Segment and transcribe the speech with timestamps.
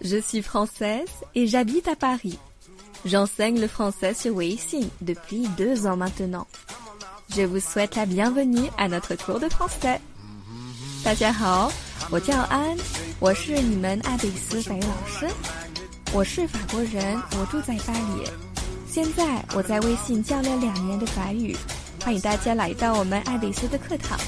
[0.00, 2.38] Je suis française et j'habite à Paris.
[3.04, 6.46] J'enseigne le français sur Weixin depuis deux ans maintenant.
[7.34, 10.00] Je vous souhaite la bienvenue à notre cours de français.
[11.04, 11.70] 大家好，
[12.10, 12.76] 我叫安，
[13.18, 15.28] 我是你们爱贝斯法语老师。
[16.12, 18.24] 我是法国人，我住在巴黎。
[18.88, 21.56] 现在我在微信教了两年的法语，
[22.04, 24.18] 欢迎大家来到我们爱贝斯的课堂。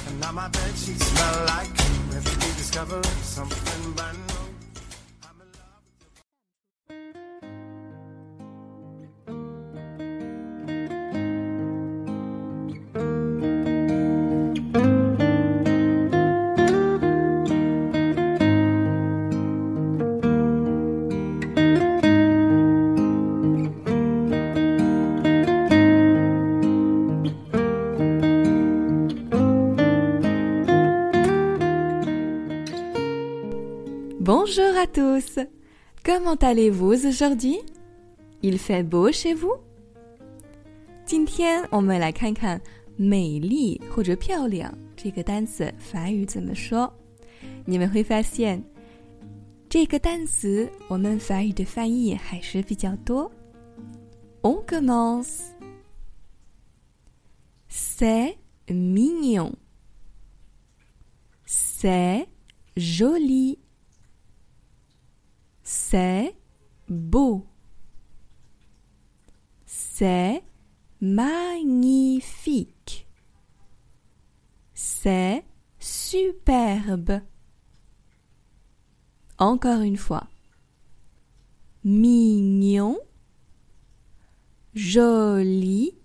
[34.23, 35.39] Bonjour à tous.
[36.03, 37.59] Comment allez-vous aujourd'hui?
[38.41, 39.59] Il fait beau chez vous?
[41.05, 42.61] 今天我们来看看“
[42.95, 46.91] 美丽”或者“漂亮”这个单词法语怎么说。
[47.65, 48.63] 你们会发现，
[49.69, 53.31] 这个单词我们法语的翻译还是比较多。
[54.41, 55.51] On commence.
[57.69, 59.53] C'est mignon.
[61.45, 62.27] C'est
[62.75, 63.57] joli.
[65.94, 66.34] C'est
[66.88, 67.46] beau.
[69.64, 70.42] C'est
[71.00, 72.66] magnifique.
[74.74, 75.44] C'est
[75.78, 77.20] superbe.
[79.38, 80.26] Encore une fois.
[81.84, 82.98] Mignon.
[84.74, 85.96] Joli.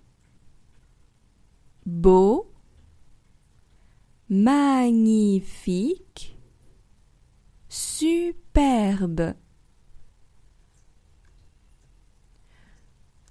[1.87, 2.53] Beau.
[4.29, 5.17] Magnifique.
[7.69, 9.33] Superbe.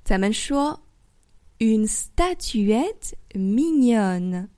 [0.07, 0.85] 咱们说
[1.59, 4.49] une statuette mignonne，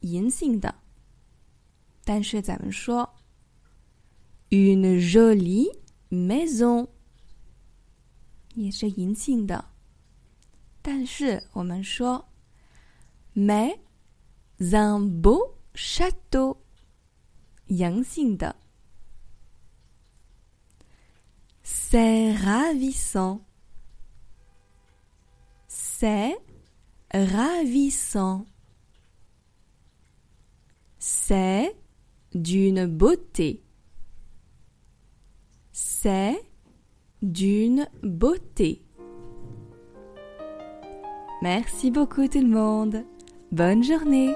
[0.00, 0.74] 银杏的。
[2.04, 3.08] 但是咱们说
[4.50, 5.70] une jolie
[6.10, 6.88] maison，
[8.54, 9.64] 也是银杏的。
[10.82, 12.28] 但是我们说
[13.34, 13.78] mais
[14.58, 16.58] un beau château，
[17.66, 18.54] 阳性的。
[21.64, 23.40] C'est ravissant.
[26.01, 26.37] C'est
[27.13, 28.45] ravissant.
[30.97, 31.75] C'est
[32.33, 33.61] d'une beauté.
[35.73, 36.41] C'est
[37.21, 38.81] d'une beauté.
[41.41, 43.03] Merci beaucoup tout le monde.
[43.51, 44.33] Bonne journée.